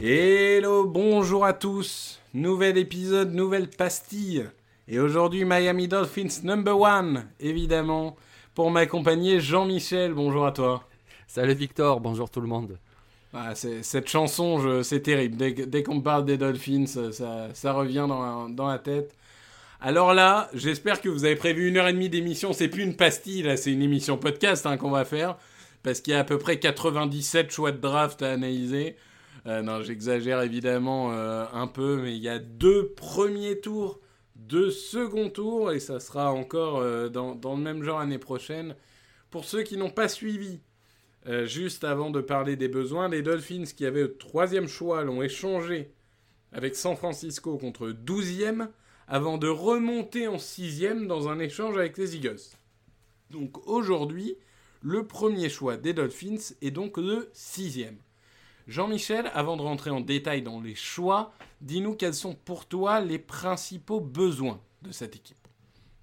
[0.00, 2.20] Hello, bonjour à tous.
[2.32, 4.46] Nouvel épisode, nouvelle pastille.
[4.88, 8.16] Et aujourd'hui, Miami Dolphins number one, évidemment.
[8.54, 10.84] Pour m'accompagner, Jean-Michel, bonjour à toi.
[11.26, 12.78] Salut Victor, bonjour tout le monde.
[13.34, 15.36] Ah, cette chanson, c'est terrible.
[15.36, 19.16] Dès, qu'on parle des Dolphins, ça, revient dans la, tête.
[19.84, 22.52] Alors là, j'espère que vous avez prévu une heure et demie d'émission.
[22.52, 25.36] C'est plus une pastille, là, c'est une émission podcast hein, qu'on va faire.
[25.82, 28.94] Parce qu'il y a à peu près 97 choix de draft à analyser.
[29.46, 33.98] Euh, non, j'exagère évidemment euh, un peu, mais il y a deux premiers tours,
[34.36, 38.76] deux seconds tours, et ça sera encore euh, dans, le même genre l'année prochaine.
[39.30, 40.60] Pour ceux qui n'ont pas suivi,
[41.44, 45.92] juste avant de parler des besoins, les Dolphins qui avaient le troisième choix l'ont échangé
[46.52, 48.68] avec San Francisco contre 12e
[49.12, 52.40] avant de remonter en sixième dans un échange avec les Eagles.
[53.28, 54.36] Donc aujourd'hui,
[54.80, 57.98] le premier choix des Dolphins est donc le sixième.
[58.66, 63.18] Jean-Michel, avant de rentrer en détail dans les choix, dis-nous quels sont pour toi les
[63.18, 65.41] principaux besoins de cette équipe.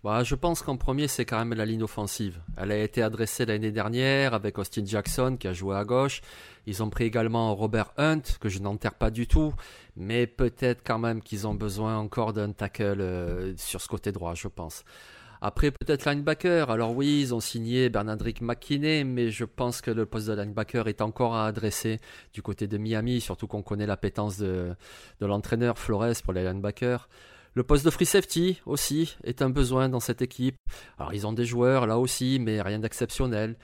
[0.02, 2.40] Bah, je pense qu'en premier, c'est quand même la ligne offensive.
[2.56, 6.22] Elle a été adressée l'année dernière avec Austin Jackson qui a joué à gauche.
[6.66, 9.54] Ils ont pris également Robert Hunt, que je n'enterre pas du tout,
[9.98, 14.36] mais peut-être quand même qu'ils ont besoin encore d'un tackle euh, sur ce côté droit,
[14.36, 14.86] je pense.
[15.42, 16.70] Après, peut-être linebacker.
[16.70, 20.88] Alors oui, ils ont signé Bernardrick McKinney, mais je pense que le poste de linebacker
[20.88, 22.00] est encore à adresser
[22.34, 24.76] du côté de Miami, surtout qu'on connaît l'appétence de,
[25.20, 27.10] de l'entraîneur Flores pour les linebackers.
[27.56, 30.58] Le poste de free safety aussi est un besoin dans cette équipe.
[30.98, 33.58] Alors ils ont des joueurs là aussi, mais rien d'exceptionnel.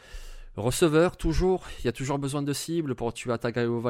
[0.57, 3.81] Receveur, toujours, il y a toujours besoin de cibles pour tuer Tagayo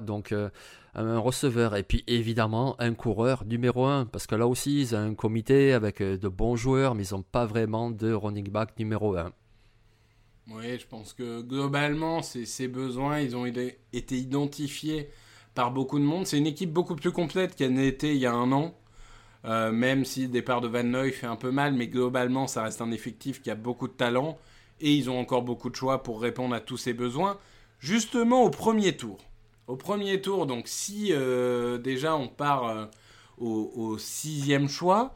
[0.00, 0.50] donc euh,
[0.96, 1.76] un receveur.
[1.76, 5.72] Et puis évidemment, un coureur numéro 1, parce que là aussi, ils ont un comité
[5.72, 9.32] avec euh, de bons joueurs, mais ils n'ont pas vraiment de running back numéro 1.
[10.50, 13.78] Oui, je pense que globalement, ces, besoins, ils ont été
[14.16, 15.10] identifiés
[15.54, 16.26] par beaucoup de monde.
[16.26, 18.74] C'est une équipe beaucoup plus complète qu'elle n'était il y a un an.
[19.48, 22.64] Euh, même si le départ de Van Noy fait un peu mal, mais globalement, ça
[22.64, 24.38] reste un effectif qui a beaucoup de talent
[24.80, 27.38] et ils ont encore beaucoup de choix pour répondre à tous ces besoins.
[27.80, 29.18] Justement au premier tour.
[29.66, 32.86] Au premier tour, donc si euh, déjà on part euh,
[33.38, 35.14] au, sixième choix,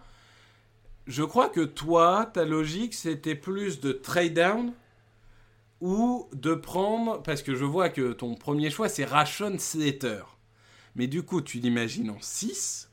[1.07, 4.73] je crois que toi, ta logique, c'était plus de trade down
[5.81, 10.23] ou de prendre, parce que je vois que ton premier choix, c'est Ration Slater.
[10.95, 12.92] Mais du coup, tu l'imagines en 6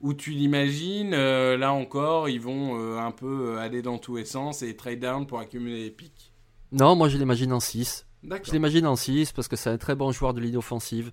[0.00, 4.16] ou tu l'imagines, euh, là encore, ils vont euh, un peu euh, aller dans tous
[4.16, 6.32] les sens et trade down pour accumuler les pics.
[6.72, 8.06] Non, moi je l'imagine en 6.
[8.22, 11.12] Je l'imagine en 6 parce que c'est un très bon joueur de ligne offensive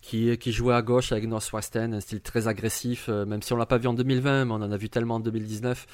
[0.00, 3.66] qui, qui jouait à gauche avec Northwestern, un style très agressif, même si on l'a
[3.66, 5.86] pas vu en 2020, mais on en a vu tellement en 2019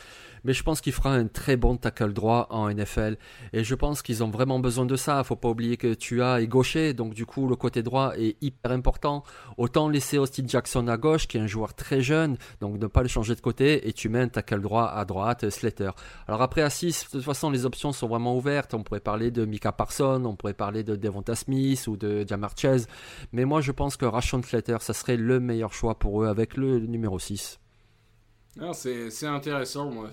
[0.45, 3.17] mais je pense qu'il fera un très bon tackle droit en NFL.
[3.53, 5.25] Et je pense qu'ils ont vraiment besoin de ça.
[5.25, 8.37] Faut pas oublier que tu as est gaucher, donc du coup le côté droit est
[8.43, 9.25] hyper important.
[9.57, 13.03] Autant laisser Austin Jackson à gauche, qui est un joueur très jeune, donc ne pas
[13.03, 15.91] le changer de côté, et tu mets un tackle droit à droite, Slater.
[16.29, 18.75] Alors après à 6, de toute façon les options sont vraiment ouvertes.
[18.75, 22.53] On pourrait parler de Mika Parson, on pourrait parler de Devonta Smith ou de Jamar
[22.57, 22.87] Chase.
[23.33, 26.57] Mais moi je pense que Rashon Slater, ça serait le meilleur choix pour eux avec
[26.57, 27.61] le numéro 6.
[28.73, 30.11] C'est intéressant, moi.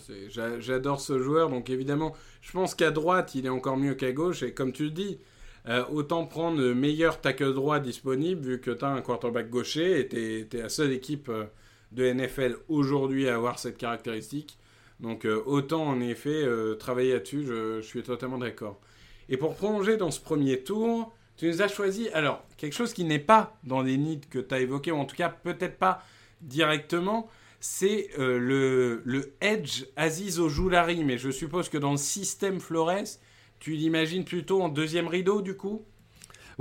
[0.59, 1.49] J'adore ce joueur.
[1.49, 4.41] Donc évidemment, je pense qu'à droite, il est encore mieux qu'à gauche.
[4.43, 5.19] Et comme tu le dis,
[5.67, 9.99] euh, autant prendre le meilleur tackle droit disponible, vu que tu as un quarterback gaucher
[9.99, 11.45] et tu es, la seule équipe euh,
[11.91, 14.57] de NFL aujourd'hui à avoir cette caractéristique.
[14.99, 16.45] Donc euh, autant en effet
[16.79, 18.79] travailler là-dessus, je, suis totalement d'accord.
[19.29, 23.03] Et pour prolonger dans ce premier tour, tu nous as choisi, alors, quelque chose qui
[23.03, 26.03] n'est pas dans les nids que tu as évoqué, ou en tout cas peut-être pas
[26.41, 27.27] directement,
[27.59, 31.03] c'est euh, le, le Edge Aziz Ojulari.
[31.03, 33.17] Mais je suppose que dans le système Flores,
[33.57, 35.83] tu l'imagines plutôt en deuxième rideau du coup?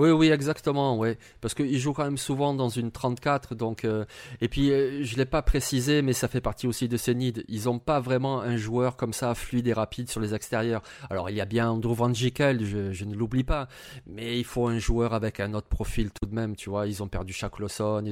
[0.00, 1.18] Oui, oui, exactement, ouais.
[1.42, 4.06] Parce qu'il joue quand même souvent dans une 34, donc euh,
[4.40, 7.44] et puis euh, je l'ai pas précisé, mais ça fait partie aussi de ces nids.
[7.48, 10.80] Ils ont pas vraiment un joueur comme ça fluide et rapide sur les extérieurs.
[11.10, 13.68] Alors il y a bien Andrew Van Gikel, je, ne l'oublie pas,
[14.06, 16.86] mais il faut un joueur avec un autre profil tout de même, tu vois.
[16.86, 18.02] Ils ont perdu Shaq Lawson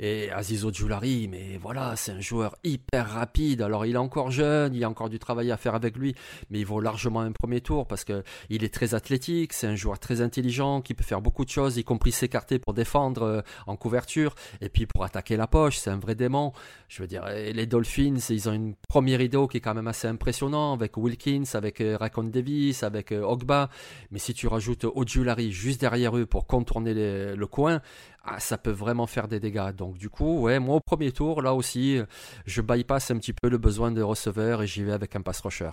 [0.00, 3.62] et Aziz Ojulari, mais voilà, c'est un joueur hyper rapide.
[3.62, 6.14] Alors il est encore jeune, il y a encore du travail à faire avec lui,
[6.50, 9.74] mais il vaut largement un premier tour parce que il est très athlétique, c'est un
[9.74, 13.40] joueur très intelligent qui peut faire beaucoup de choses, y compris s'écarter pour défendre euh,
[13.66, 16.52] en couverture, et puis pour attaquer la poche, c'est un vrai démon.
[16.88, 20.08] Je veux dire, les Dolphins, ils ont une première rideau qui est quand même assez
[20.08, 23.68] impressionnant, avec Wilkins, avec euh, Racon Davis, avec euh, Ogba,
[24.10, 27.80] mais si tu rajoutes Ojulari juste derrière eux pour contourner le coin,
[28.24, 29.72] ah, ça peut vraiment faire des dégâts.
[29.72, 32.00] Donc du coup, ouais, moi au premier tour, là aussi,
[32.46, 35.40] je bypass un petit peu le besoin de receveur et j'y vais avec un pass
[35.40, 35.70] rusher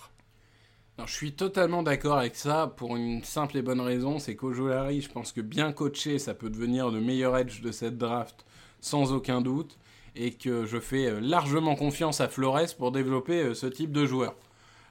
[1.06, 5.10] je suis totalement d'accord avec ça pour une simple et bonne raison, c'est qu'Ojolari, je
[5.10, 8.46] pense que bien coaché, ça peut devenir le meilleur edge de cette draft
[8.82, 9.78] sans aucun doute,
[10.16, 14.06] et que je fais euh, largement confiance à Flores pour développer euh, ce type de
[14.06, 14.36] joueur.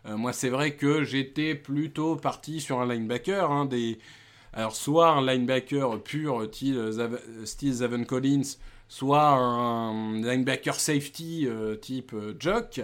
[0.06, 3.98] Euh, moi, c'est vrai que j'étais plutôt parti sur un linebacker, hein, des...
[4.52, 6.48] alors soit un linebacker pur,
[7.44, 8.56] style Zaven Collins,
[8.88, 11.46] soit un linebacker safety
[11.80, 12.80] type Jock,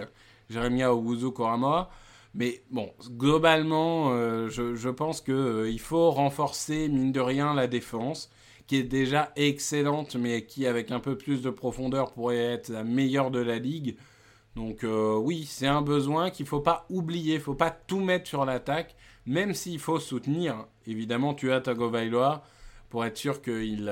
[0.49, 1.89] Jeremiah Owuzu Korama.
[2.37, 8.29] Mais bon, globalement, euh, je, pense qu'il euh, faut renforcer, mine de rien, la défense,
[8.67, 12.83] qui est déjà excellente, mais qui, avec un peu plus de profondeur, pourrait être la
[12.83, 13.97] meilleure de la ligue.
[14.55, 17.71] Donc euh, oui, c'est un besoin qu'il ne faut pas oublier, il ne faut pas
[17.71, 18.95] tout mettre sur l'attaque,
[19.25, 20.67] même s'il faut soutenir.
[20.85, 22.43] Évidemment, tu as Tagovailoa
[22.89, 23.91] pour être sûr qu'il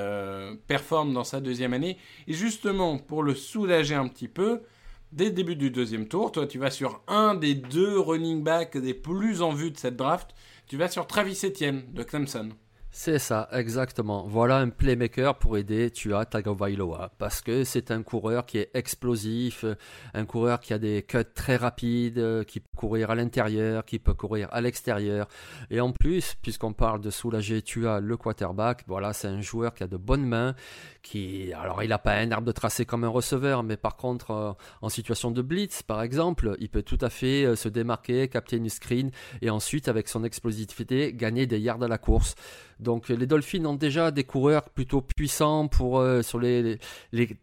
[0.67, 1.97] performe dans sa deuxième année.
[2.27, 4.61] Et justement, pour le soulager un petit peu,
[5.11, 8.77] dès le début du deuxième tour, toi tu vas sur un des deux running backs
[8.77, 10.31] des plus en vue de cette draft,
[10.67, 12.49] tu vas sur Travis Etienne de Clemson.
[12.97, 14.23] C'est ça, exactement.
[14.25, 19.65] Voilà un playmaker pour aider Tua Tagovailoa parce que c'est un coureur qui est explosif,
[20.13, 24.13] un coureur qui a des cuts très rapides, qui peut courir à l'intérieur, qui peut
[24.13, 25.27] courir à l'extérieur.
[25.69, 29.83] Et en plus, puisqu'on parle de soulager Tua, le quarterback, voilà, c'est un joueur qui
[29.83, 30.55] a de bonnes mains,
[31.01, 34.31] qui, alors il n'a pas un arbre de tracé comme un receveur, mais par contre,
[34.31, 38.29] euh, en situation de blitz, par exemple, il peut tout à fait euh, se démarquer,
[38.29, 42.35] capter une screen et ensuite, avec son explosivité, gagner des yards à la course.
[42.85, 46.77] Donc les Dolphins ont déjà des coureurs plutôt puissants pour, euh, sur les,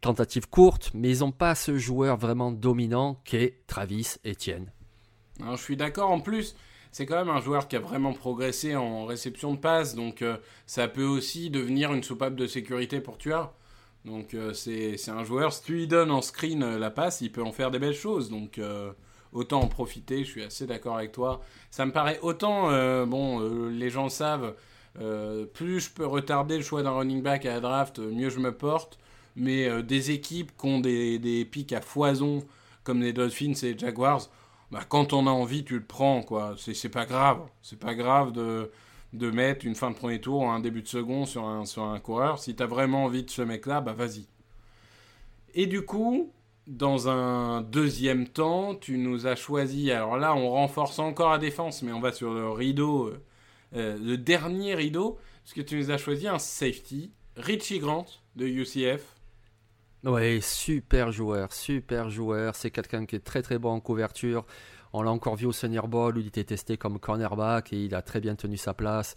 [0.01, 4.71] tentatives courtes, mais ils n'ont pas ce joueur vraiment dominant qu'est Travis Etienne.
[5.41, 6.55] Je suis d'accord en plus.
[6.93, 10.37] C'est quand même un joueur qui a vraiment progressé en réception de passe, donc euh,
[10.67, 13.53] ça peut aussi devenir une soupape de sécurité pour Tuar.
[14.05, 17.43] Donc euh, c'est un joueur, si tu lui donnes en screen la passe, il peut
[17.43, 18.31] en faire des belles choses.
[18.31, 18.61] Donc
[19.33, 21.41] autant en profiter, je suis assez d'accord avec toi.
[21.71, 22.69] Ça me paraît autant,
[23.07, 24.55] bon, les gens savent,
[25.01, 28.39] euh, plus je peux retarder le choix d'un running back à la draft, mieux je
[28.39, 28.99] me porte.
[29.35, 32.45] Mais euh, des équipes qui ont des, des pics à foison,
[32.85, 34.29] comme les Dolphins et les Jaguars,
[34.71, 36.23] bah, quand on a envie, tu le prends.
[36.23, 36.55] quoi.
[36.59, 37.41] C'est pas grave.
[37.63, 38.71] C'est pas grave de,
[39.13, 41.85] de mettre une fin de premier tour ou un début de second sur un, sur
[41.85, 42.39] un coureur.
[42.39, 44.27] Si tu as vraiment envie de ce mec-là, bah vas-y.
[45.55, 46.31] Et du coup,
[46.67, 49.91] dans un deuxième temps, tu nous as choisi.
[49.91, 53.13] Alors là, on renforce encore la défense, mais on va sur le rideau
[53.75, 58.47] euh, le dernier rideau, parce que tu nous as choisi un safety, Richie Grant de
[58.47, 59.03] UCF.
[60.05, 62.57] Oui, super joueur, super joueur.
[62.57, 64.45] C'est quelqu'un qui est très très bon en couverture.
[64.93, 67.95] On l'a encore vu au Senior Bowl où il était testé comme cornerback et il
[67.95, 69.15] a très bien tenu sa place.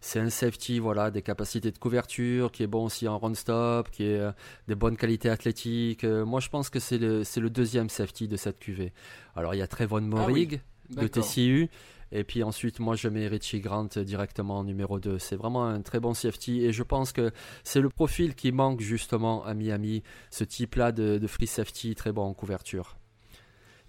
[0.00, 3.90] C'est un safety, voilà, des capacités de couverture, qui est bon aussi en run stop,
[3.90, 4.32] qui est euh,
[4.68, 6.04] des bonnes qualités athlétiques.
[6.04, 8.92] Euh, moi, je pense que c'est le, le, deuxième safety de cette QV.
[9.34, 10.60] Alors, il y a Trevon Morig
[10.94, 11.70] ah de TCU.
[12.12, 15.18] Et puis ensuite, moi, je mets Richie Grant directement en numéro 2.
[15.18, 16.64] C'est vraiment un très bon safety.
[16.64, 20.02] Et je pense que c'est le profil qui manque justement à Miami.
[20.30, 22.96] Ce type-là de, free safety, très bon en couverture.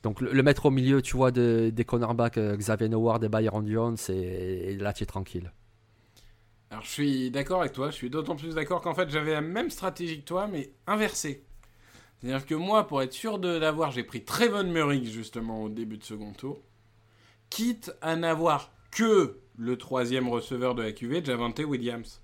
[0.03, 3.97] Donc le, mettre au milieu, tu vois, des cornerbacks euh, Xavier Howard et Byron Jones,
[4.09, 5.51] et, là, tu es tranquille.
[6.69, 7.89] Alors je suis d'accord avec toi.
[7.89, 11.44] Je suis d'autant plus d'accord qu'en fait, j'avais la même stratégie que toi, mais inversée.
[12.19, 15.98] C'est-à-dire que moi, pour être sûr de l'avoir, j'ai pris Trevon Murray justement au début
[15.98, 16.62] de second tour
[17.55, 22.21] quitte à n'avoir que le troisième receveur de la QV, Javante Williams,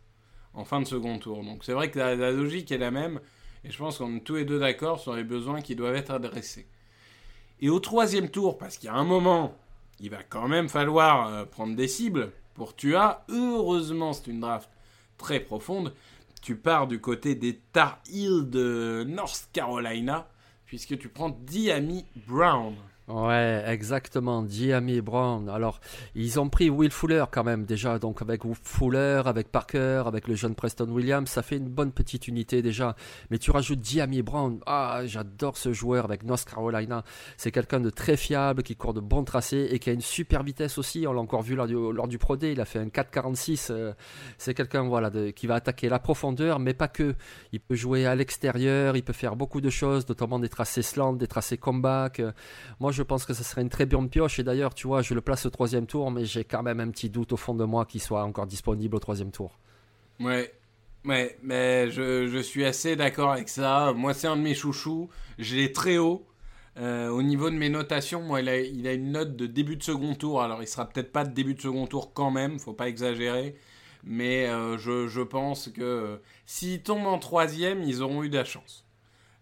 [0.53, 1.41] en fin de second tour.
[1.41, 3.21] Donc c'est vrai que la, logique est la même,
[3.63, 6.11] et je pense qu'on est tous les deux d'accord sur les besoins qui doivent être
[6.11, 6.67] adressés.
[7.61, 9.55] Et au troisième tour, parce qu'il y a un moment,
[10.01, 13.23] il va quand même falloir euh, prendre des cibles pour Tua.
[13.29, 14.69] Heureusement, c'est une draft
[15.17, 15.93] très profonde.
[16.41, 20.27] Tu pars du côté des Tar Heels de North Carolina,
[20.65, 22.75] puisque tu prends Diami Brown.
[23.13, 24.41] Ouais, exactement.
[24.41, 25.49] Diami Brown.
[25.49, 25.81] Alors,
[26.15, 27.99] ils ont pris Will Fuller quand même déjà.
[27.99, 32.29] Donc avec Fuller, avec Parker, avec le jeune Preston Williams, ça fait une bonne petite
[32.29, 32.95] unité déjà.
[33.29, 34.59] Mais tu rajoutes Diami Brown.
[34.65, 37.03] Ah, j'adore ce joueur avec North Carolina.
[37.35, 40.43] C'est quelqu'un de très fiable, qui court de bons tracés et qui a une super
[40.43, 41.05] vitesse aussi.
[41.05, 42.53] On l'a encore vu lors du, lors du Pro Day.
[42.53, 43.67] Il a fait un 4,46.
[43.71, 43.93] Euh,
[44.37, 47.15] c'est quelqu'un voilà qui va attaquer la profondeur, mais pas que.
[47.51, 48.95] Il peut jouer à l'extérieur.
[48.95, 52.21] Il peut faire beaucoup de choses, notamment des tracés slant, des tracés comeback.
[52.79, 54.37] Moi, je je pense que ce serait une très bonne pioche.
[54.37, 56.91] Et d'ailleurs, tu vois, je le place au troisième tour, mais j'ai quand même un
[56.91, 59.57] petit doute au fond de moi qu'il soit encore disponible au troisième tour.
[60.19, 60.53] Ouais,
[61.05, 63.91] ouais, mais je, suis assez d'accord avec ça.
[63.93, 65.09] Moi, c'est un de mes chouchous.
[65.39, 66.27] Je l'ai très haut.
[66.77, 68.49] Euh, au niveau de mes notations, moi, il
[68.87, 70.43] a, une note de début de second tour.
[70.43, 73.55] Alors, il sera peut-être pas de début de second tour quand même, faut pas exagérer.
[74.03, 78.37] Mais euh, je, je, pense que euh, s'ils tombent en troisième, ils auront eu de
[78.37, 78.85] la chance.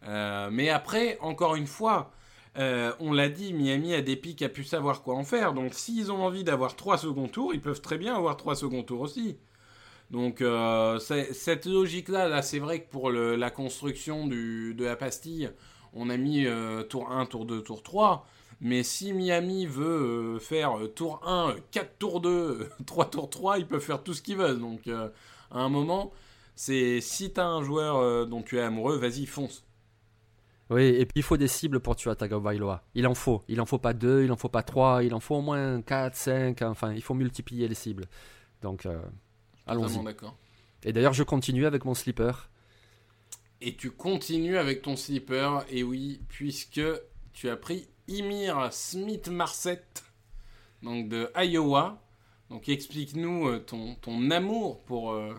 [0.07, 2.11] Euh, mais après, encore une fois,
[2.57, 5.53] euh, on l'a dit, Miami a des pics, a pu savoir quoi en faire.
[5.53, 8.83] Donc, s'ils ont envie d'avoir trois second tours, ils peuvent très bien avoir trois second
[8.83, 9.37] tours aussi.
[10.11, 14.95] Donc, euh, cette logique-là, là, c'est vrai que pour le, la construction du, de la
[14.95, 15.51] pastille,
[15.93, 18.25] on a mis euh, tour 1, tour 2, tour 3.
[18.61, 23.67] Mais si Miami veut euh, faire tour 1, 4 tours 2, 3 tours 3, ils
[23.67, 24.59] peuvent faire tout ce qu'ils veulent.
[24.59, 25.09] Donc, euh,
[25.51, 26.11] à un moment,
[26.55, 29.63] c'est si t'as un joueur euh, dont tu es amoureux, vas-y, fonce.
[30.69, 32.83] Oui, et puis il faut des cibles pour tuer Tagovailoa.
[32.93, 33.43] Il en faut.
[33.47, 35.81] Il en faut pas deux, il en faut pas trois, il en faut au moins
[35.81, 36.61] 4, 5.
[36.61, 38.05] Enfin, il faut multiplier les cibles.
[38.61, 39.01] Donc, euh,
[39.65, 40.03] allons-y.
[40.03, 40.35] d'accord.
[40.83, 42.31] Et d'ailleurs, je continue avec mon slipper.
[43.61, 46.81] Et tu continues avec ton slipper, et oui, puisque
[47.33, 49.83] tu as pris Imir Smith-Marset,
[50.81, 52.01] donc de Iowa.
[52.49, 55.35] Donc explique-nous euh, ton, ton, amour pour euh,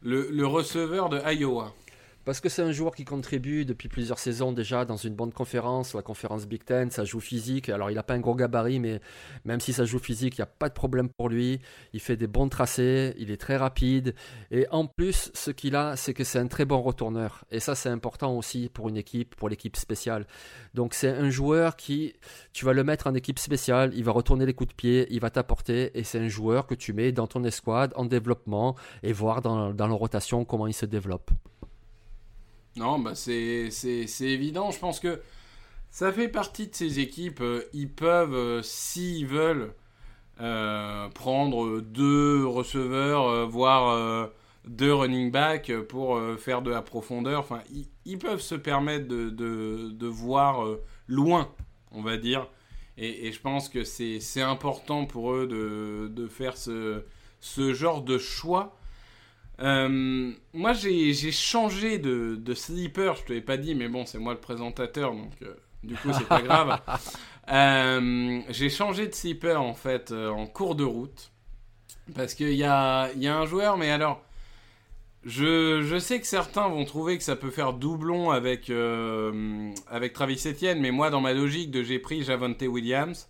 [0.00, 1.74] le, le, receveur de Iowa.
[2.24, 5.94] Parce que c'est un joueur qui contribue depuis plusieurs saisons déjà dans une bonne conférence,
[5.94, 7.68] la conférence Big Ten, ça joue physique.
[7.68, 9.00] Alors il n'a pas un gros gabarit, mais
[9.44, 11.60] même si ça joue physique, il n'y a pas de problème pour lui.
[11.92, 14.14] Il fait des bons tracés, il est très rapide.
[14.52, 17.44] Et en plus, ce qu'il a, c'est que c'est un très bon retourneur.
[17.50, 20.26] Et ça, c'est important aussi pour une équipe, pour l'équipe spéciale.
[20.74, 22.14] Donc c'est un joueur qui,
[22.52, 25.20] tu vas le mettre en équipe spéciale, il va retourner les coups de pied, il
[25.20, 25.90] va t'apporter.
[25.98, 29.74] Et c'est un joueur que tu mets dans ton escouade en développement et voir dans,
[29.74, 31.32] dans la rotation comment il se développe.
[32.76, 33.70] Non, bah c'est
[34.20, 34.70] évident.
[34.70, 35.20] Je pense que
[35.90, 37.42] ça fait partie de ces équipes.
[37.42, 39.74] Euh, ils peuvent, euh, s'ils veulent,
[40.40, 44.30] euh, prendre deux receveurs, voire
[44.64, 47.40] deux running backs pour faire de la profondeur.
[47.40, 47.60] Enfin,
[48.04, 50.66] ils, peuvent se permettre de, voir
[51.06, 51.52] loin,
[51.92, 52.48] on va dire.
[52.96, 57.04] Et, je pense que c'est important pour eux de, faire ce
[57.74, 58.76] genre de choix.
[59.62, 63.16] Euh, moi, j'ai changé de, de sleeper.
[63.16, 65.54] Je te l'ai pas dit, mais bon, c'est moi le présentateur, donc euh,
[65.84, 66.80] du coup, c'est pas grave.
[67.48, 71.32] Euh, j'ai changé de sleeper en fait en cours de route
[72.14, 74.22] parce qu'il y a, y a un joueur, mais alors.
[75.24, 78.72] Je, je, sais que certains vont trouver que ça peut faire doublon avec,
[79.88, 83.28] avec Travis Etienne, mais moi, dans ma logique de j'ai pris Javante Williams,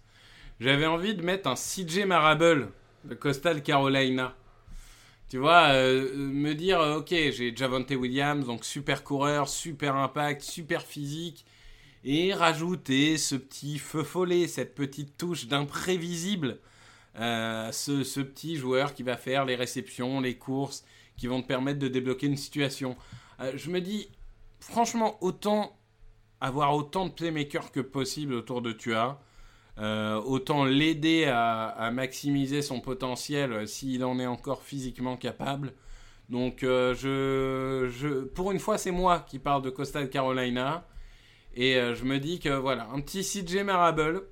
[0.59, 2.71] j'avais envie de mettre un CJ Marable
[3.05, 4.35] de Coastal Carolina.
[5.33, 10.43] Tu vois, euh, me dire, euh, ok, j'ai Javante Williams, donc super coureur, super impact,
[10.43, 11.47] super physique,
[12.05, 16.59] et rajouter ce petit feu follet, cette petite touche d'imprévisible,
[17.19, 20.85] euh, ce, petit joueur qui va faire les réceptions, les courses,
[21.17, 22.95] qui vont te permettre de débloquer une situation.
[23.41, 24.11] Euh, je me dis,
[24.61, 25.79] franchement, autant
[26.43, 29.19] avoir autant de playmakers que possible autour de Tua.
[29.79, 35.73] Euh, autant l'aider à, maximiser son potentiel euh, s'il en est encore physiquement capable.
[36.29, 40.87] Donc, euh, je, je, pour une fois, c'est moi qui parle de Coastal Carolina.
[41.55, 44.23] Et je me dis que voilà, un petit CJ Marable,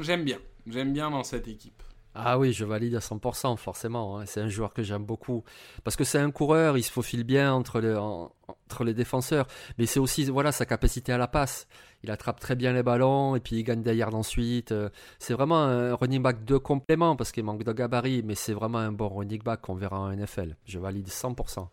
[0.00, 0.38] j'aime bien.
[0.66, 1.80] J'aime bien dans cette équipe.
[2.14, 4.18] Ah oui, je valide à 100%, forcément.
[4.18, 4.24] Hein.
[4.26, 5.44] C'est un joueur que j'aime beaucoup.
[5.84, 9.46] Parce que c'est un coureur, il se faufile bien entre les, défenseurs.
[9.78, 11.68] Mais c'est aussi voilà, sa capacité à la passe.
[12.02, 14.74] Il attrape très bien les ballons et puis il gagne derrière ensuite.
[15.18, 18.22] C'est vraiment un running back de complément parce qu'il manque de gabarit.
[18.24, 20.56] Mais c'est vraiment un bon running back qu'on verra en NFL.
[20.64, 21.68] Je valide 100%.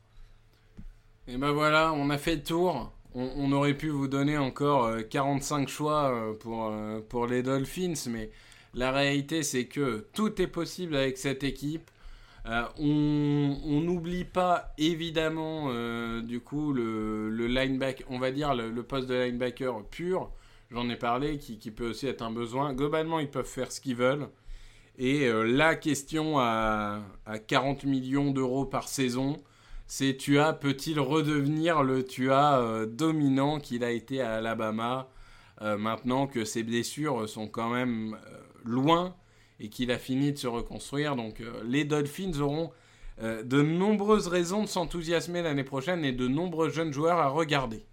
[1.30, 2.92] Et ben voilà, on a fait le tour.
[3.14, 7.44] On, on aurait pu vous donner encore euh, 45 choix euh, pour, euh, pour les
[7.44, 8.30] Dolphins, mais
[8.78, 11.90] la réalité, c'est que tout est possible avec cette équipe.
[12.46, 19.08] Euh, on n'oublie pas évidemment euh, du coup le, linebacker, on va dire le, poste
[19.10, 20.32] de linebacker pur.
[20.70, 22.74] J'en ai parlé, qui, peut aussi être un besoin.
[22.74, 24.30] Globalement, ils peuvent faire ce qu'ils veulent.
[25.00, 29.38] Et euh, la question à, à 40 millions d'euros par saison,
[29.88, 35.10] c'est Tua peut-il redevenir le Tua dominant qu'il a été à Alabama
[35.62, 38.16] maintenant que ses blessures sont quand même
[38.68, 39.16] loin
[39.60, 41.16] et qu'il a fini de se reconstruire.
[41.16, 42.72] Donc euh, les Dolphins auront
[43.22, 47.84] euh, de nombreuses raisons de s'enthousiasmer l'année prochaine et de nombreux jeunes joueurs à regarder.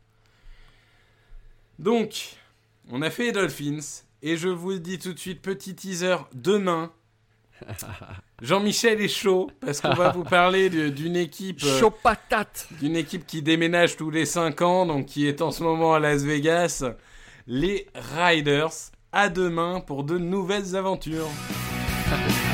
[1.79, 2.37] Donc,
[2.91, 6.17] on a fait les Dolphins et je vous le dis tout de suite, petit teaser,
[6.35, 6.93] demain.
[8.43, 13.27] Jean-Michel est chaud parce qu'on va vous parler d'une équipe euh, chaud patate, d'une équipe
[13.27, 16.85] qui déménage tous les 5 ans, donc qui est en ce moment à Las Vegas,
[17.47, 21.31] les Riders à demain pour de nouvelles aventures.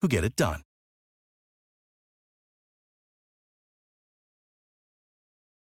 [0.00, 0.62] who get it done.